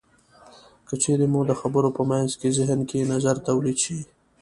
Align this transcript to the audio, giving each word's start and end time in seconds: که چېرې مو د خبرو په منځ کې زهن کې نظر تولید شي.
که 0.87 0.95
چېرې 1.03 1.25
مو 1.33 1.41
د 1.45 1.51
خبرو 1.61 1.89
په 1.97 2.03
منځ 2.11 2.31
کې 2.39 2.55
زهن 2.59 2.79
کې 2.89 3.09
نظر 3.13 3.35
تولید 3.47 3.77
شي. 3.83 3.99